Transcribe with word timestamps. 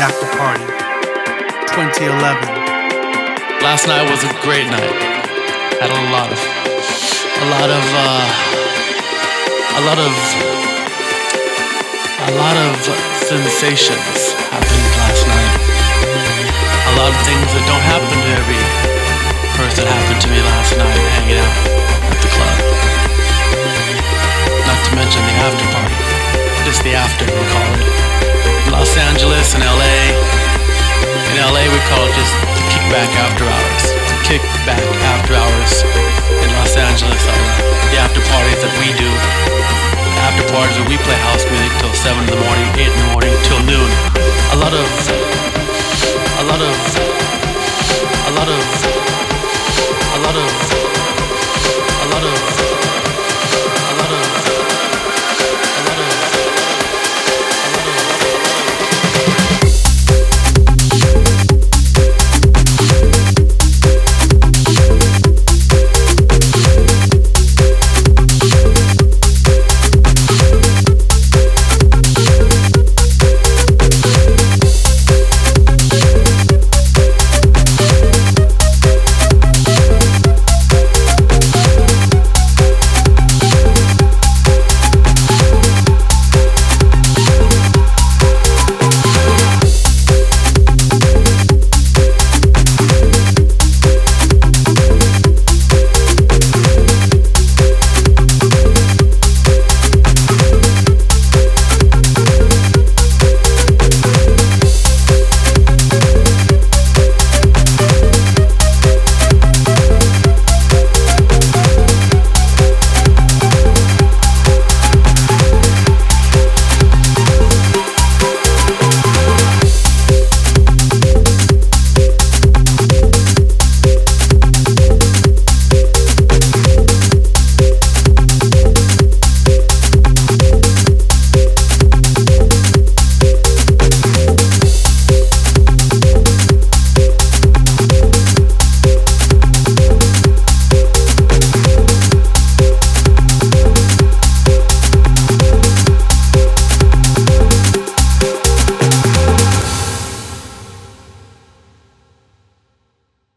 After 0.00 0.24
Party 0.40 0.64
2011. 1.76 2.16
Last 3.60 3.84
night 3.84 4.00
was 4.08 4.24
a 4.24 4.32
great 4.40 4.64
night. 4.64 4.96
Had 5.76 5.92
a 5.92 6.02
lot 6.08 6.32
of, 6.32 6.40
a 6.40 7.46
lot 7.52 7.68
of, 7.68 7.84
uh, 7.84 8.24
a 9.76 9.82
lot 9.84 10.00
of, 10.00 10.12
a 12.16 12.32
lot 12.32 12.56
of 12.56 12.72
sensations 13.28 14.32
happened 14.48 14.88
last 15.04 15.20
night. 15.28 15.52
A 15.68 16.92
lot 16.96 17.12
of 17.12 17.20
things 17.28 17.44
that 17.52 17.64
don't 17.68 17.84
happen 17.84 18.08
to 18.08 18.30
every 18.40 18.62
person 19.52 19.84
happened 19.84 20.20
to 20.24 20.28
me 20.32 20.40
last 20.40 20.80
night 20.80 20.96
hanging 21.20 21.44
out 21.44 21.56
at 22.08 22.18
the 22.24 22.30
club. 22.32 22.56
Not 24.64 24.80
to 24.80 24.90
mention 24.96 25.20
the 25.28 25.36
after 25.44 25.68
party. 25.76 26.00
Just 26.64 26.80
the 26.88 26.96
after, 26.96 27.28
kick 34.30 34.42
back 34.62 34.78
after 35.10 35.34
hours 35.34 35.82
in 35.82 36.48
Los 36.54 36.76
Angeles 36.76 37.18
on 37.26 37.40
the 37.90 37.98
after 37.98 38.22
parties 38.30 38.62
that 38.62 38.70
we 38.78 38.94
do. 38.94 39.10
After 40.22 40.46
parties 40.54 40.78
where 40.78 40.86
we 40.86 40.98
play 41.02 41.18
house 41.26 41.42
music 41.50 41.74
till 41.82 41.90
7 41.90 42.14
in 42.22 42.30
the 42.30 42.38
morning, 42.46 42.68
8 42.78 42.86
in 42.86 42.94
the 42.94 43.10
morning, 43.10 43.34
till 43.42 43.58
noon. 43.66 43.90
A 44.54 44.56
lot 44.62 44.70
of. 44.70 44.86
A 46.38 46.44
lot 46.46 46.62
of. 46.62 46.76
A 48.28 48.32
lot 48.38 48.46
of 48.46 48.89